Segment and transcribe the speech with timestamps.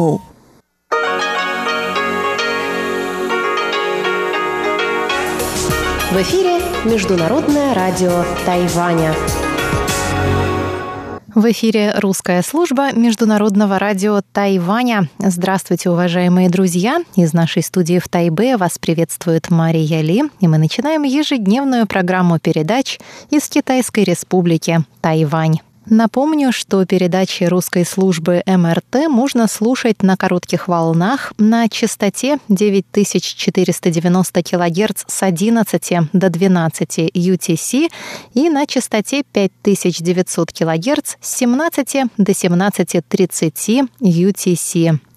[0.00, 0.20] В
[6.12, 9.12] эфире Международное радио Тайваня.
[11.34, 15.08] В эфире русская служба Международного радио Тайваня.
[15.18, 17.02] Здравствуйте, уважаемые друзья!
[17.16, 23.00] Из нашей студии в Тайбе вас приветствует Мария Ли, и мы начинаем ежедневную программу передач
[23.30, 25.58] из Китайской Республики Тайвань.
[25.90, 35.04] Напомню, что передачи русской службы МРТ можно слушать на коротких волнах на частоте 9490 кГц
[35.06, 37.90] с 11 до 12 UTC
[38.34, 45.07] и на частоте 5900 кГц с 17 до 17.30 UTC.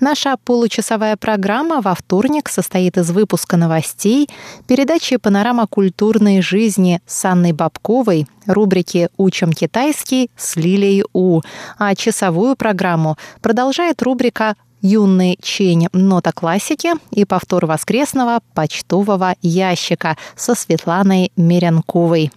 [0.00, 4.28] Наша получасовая программа во вторник состоит из выпуска новостей,
[4.66, 11.40] передачи «Панорама культурной жизни» с Анной Бабковой, рубрики «Учим китайский» с Лилией У,
[11.78, 20.54] а часовую программу продолжает рубрика юный чень нота классики и повтор воскресного почтового ящика со
[20.54, 22.32] Светланой Меренковой.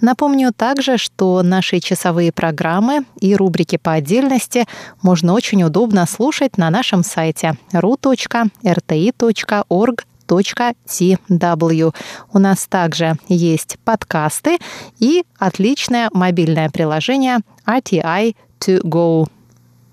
[0.00, 4.66] Напомню также, что наши часовые программы и рубрики по отдельности
[5.02, 8.04] можно очень удобно слушать на нашем сайте ru.rti.org
[10.26, 11.94] tw.
[12.32, 14.58] У нас также есть подкасты
[14.98, 19.26] и отличное мобильное приложение RTI to go.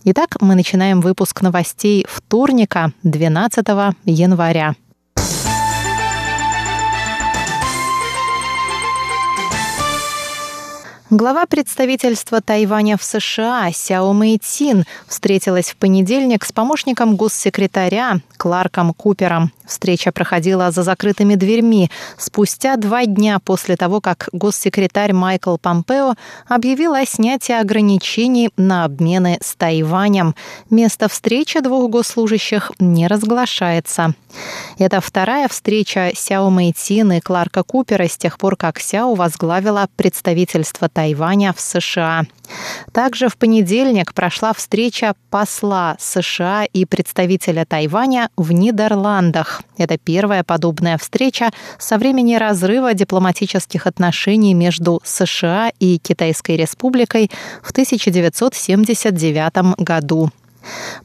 [0.03, 3.63] Итак, мы начинаем выпуск новостей вторника, 12
[4.05, 4.73] января.
[11.11, 19.51] Глава представительства Тайваня в США Сяо Мэйцин встретилась в понедельник с помощником госсекретаря Кларком Купером.
[19.65, 26.15] Встреча проходила за закрытыми дверьми спустя два дня после того, как госсекретарь Майкл Помпео
[26.47, 30.33] объявил о снятии ограничений на обмены с Тайванем.
[30.69, 34.13] Место встречи двух госслужащих не разглашается.
[34.77, 40.87] Это вторая встреча Сяо Мэйцин и Кларка Купера с тех пор, как Сяо возглавила представительство
[40.87, 42.25] Тайваня Тайваня в США.
[42.91, 49.63] Также в понедельник прошла встреча посла США и представителя Тайваня в Нидерландах.
[49.77, 57.31] Это первая подобная встреча со времени разрыва дипломатических отношений между США и Китайской Республикой
[57.63, 60.29] в 1979 году.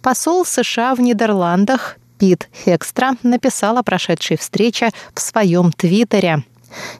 [0.02, 6.44] Посол США в Нидерландах Пит Хекстра написал о прошедшей встрече в своем твиттере.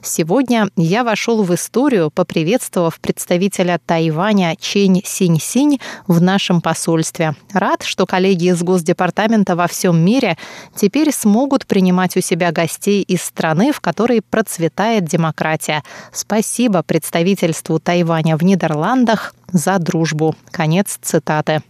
[0.01, 7.35] Сегодня я вошел в историю, поприветствовав представителя Тайваня Чень Синь-Синь в нашем посольстве.
[7.53, 10.37] Рад, что коллеги из Госдепартамента во всем мире
[10.75, 15.83] теперь смогут принимать у себя гостей из страны, в которой процветает демократия.
[16.11, 20.35] Спасибо представительству Тайваня в Нидерландах за дружбу.
[20.51, 21.61] Конец цитаты.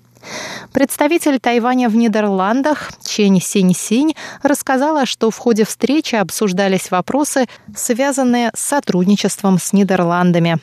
[0.73, 8.61] Представитель Тайваня в Нидерландах Чень Синь-Синь рассказала, что в ходе встречи обсуждались вопросы, связанные с
[8.61, 10.59] сотрудничеством с Нидерландами.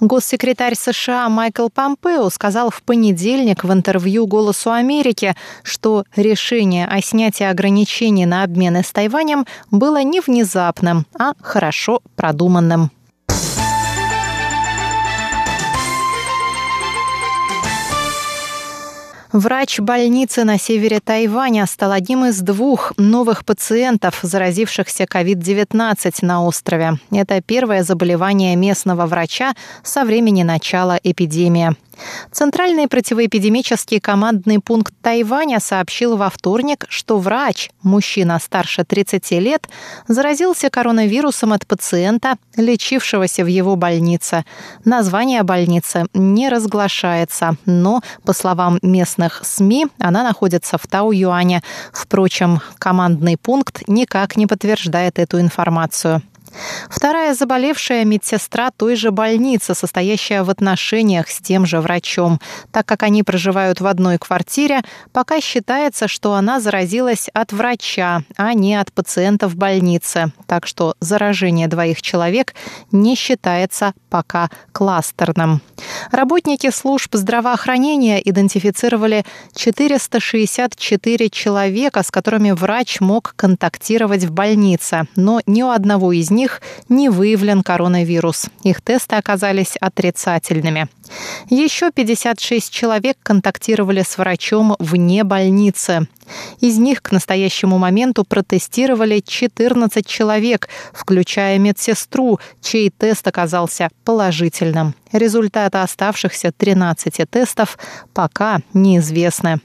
[0.00, 7.44] Госсекретарь США Майкл Помпео сказал в понедельник в интервью «Голосу Америки», что решение о снятии
[7.44, 12.90] ограничений на обмены с Тайванем было не внезапным, а хорошо продуманным.
[19.32, 26.98] Врач больницы на севере Тайваня стал одним из двух новых пациентов, заразившихся COVID-19 на острове.
[27.12, 29.54] Это первое заболевание местного врача
[29.84, 31.76] со времени начала эпидемии.
[32.32, 39.68] Центральный противоэпидемический командный пункт Тайваня сообщил во вторник, что врач, мужчина старше 30 лет,
[40.08, 44.44] заразился коронавирусом от пациента, лечившегося в его больнице.
[44.84, 51.62] Название больницы не разглашается, но, по словам местных СМИ, она находится в Тау-Юане.
[51.92, 56.22] Впрочем, командный пункт никак не подтверждает эту информацию.
[56.88, 62.40] Вторая заболевшая медсестра той же больницы, состоящая в отношениях с тем же врачом.
[62.72, 68.54] Так как они проживают в одной квартире, пока считается, что она заразилась от врача, а
[68.54, 70.32] не от пациента в больнице.
[70.46, 72.54] Так что заражение двоих человек
[72.90, 75.62] не считается пока кластерным.
[76.10, 79.24] Работники служб здравоохранения идентифицировали
[79.54, 86.39] 464 человека, с которыми врач мог контактировать в больнице, но ни у одного из них
[86.40, 88.46] них не выявлен коронавирус.
[88.62, 90.88] Их тесты оказались отрицательными.
[91.48, 96.08] Еще 56 человек контактировали с врачом вне больницы.
[96.60, 104.94] Из них к настоящему моменту протестировали 14 человек, включая медсестру, чей тест оказался положительным.
[105.12, 107.78] Результаты оставшихся 13 тестов
[108.14, 109.60] пока неизвестны.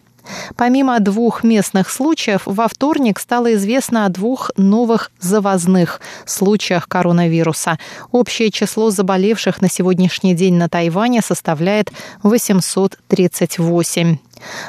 [0.56, 7.78] Помимо двух местных случаев, во вторник стало известно о двух новых завозных случаях коронавируса.
[8.12, 11.92] Общее число заболевших на сегодняшний день на Тайване составляет
[12.24, 14.18] 838.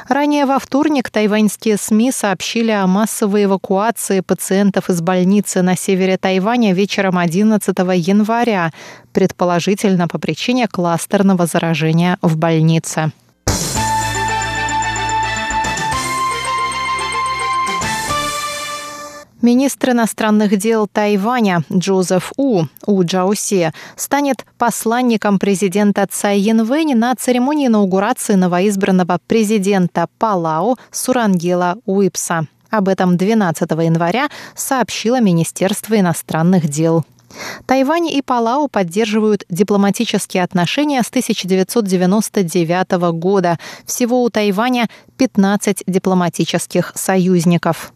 [0.07, 6.73] Ранее во вторник тайваньские СМИ сообщили о массовой эвакуации пациентов из больницы на севере Тайваня
[6.73, 8.71] вечером 11 января,
[9.13, 13.11] предположительно по причине кластерного заражения в больнице.
[19.41, 27.67] Министр иностранных дел Тайваня Джозеф У, У Джаусе, станет посланником президента Цай Янвэнь на церемонии
[27.67, 32.47] инаугурации новоизбранного президента Палау Сурангела Уипса.
[32.71, 37.05] Об этом 12 января сообщило Министерство иностранных дел.
[37.67, 43.59] Тайвань и Палау поддерживают дипломатические отношения с 1999 года.
[43.85, 47.93] Всего у Тайваня 15 дипломатических союзников.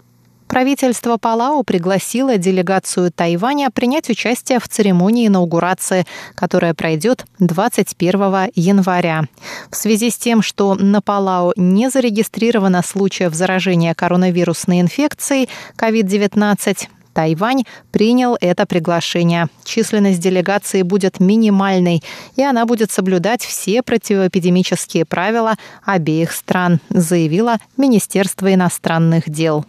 [0.52, 6.06] Правительство Палау пригласило делегацию Тайваня принять участие в церемонии инаугурации,
[6.36, 9.24] которая пройдет 21 января.
[9.70, 17.64] В связи с тем, что на Палау не зарегистрировано случаев заражения коронавирусной инфекцией COVID-19, Тайвань
[17.92, 19.48] принял это приглашение.
[19.64, 22.04] Численность делегации будет минимальной,
[22.36, 25.56] и она будет соблюдать все противоэпидемические правила
[25.86, 29.66] обеих стран, заявило Министерство иностранных дел.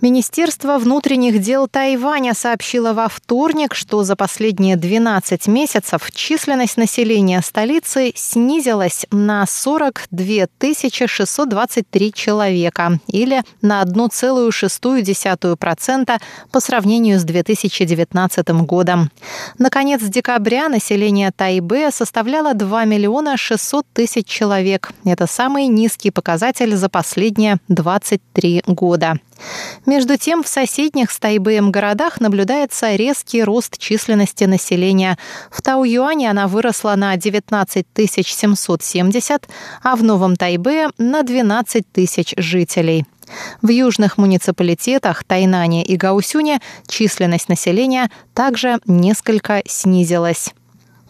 [0.00, 8.12] Министерство внутренних дел Тайваня сообщило во вторник, что за последние 12 месяцев численность населения столицы
[8.14, 10.46] снизилась на 42
[11.08, 16.20] 623 человека или на 1,6%
[16.52, 19.10] по сравнению с 2019 годом.
[19.58, 24.92] Наконец декабря население Тайбе составляло 2 миллиона 600 тысяч человек.
[25.04, 29.18] Это самый низкий показатель за последние 23 года.
[29.86, 35.18] Между тем, в соседних с Тайбэем городах наблюдается резкий рост численности населения.
[35.50, 39.48] В Тау-Юане она выросла на 19 770,
[39.82, 43.04] а в Новом Тайбе на 12 тысяч жителей.
[43.62, 50.52] В южных муниципалитетах Тайнане и Гаусюне численность населения также несколько снизилась.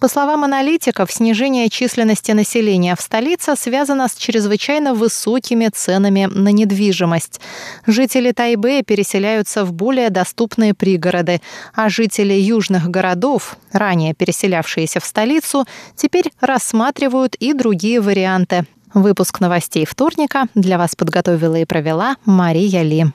[0.01, 7.41] По словам аналитиков, снижение численности населения в столице связано с чрезвычайно высокими ценами на недвижимость.
[7.85, 11.41] Жители Тайбэя переселяются в более доступные пригороды,
[11.75, 15.67] а жители южных городов, ранее переселявшиеся в столицу,
[15.97, 18.67] теперь рассматривают и другие варианты.
[18.95, 23.07] Выпуск новостей вторника для вас подготовила и провела Мария Ли.